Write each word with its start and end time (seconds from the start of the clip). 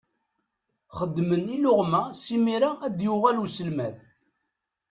Xedmem 0.97 1.45
iluɣma 1.55 2.01
simira 2.23 2.69
ad 2.85 2.91
d-yuɣal 2.97 3.37
uselmad. 3.43 3.95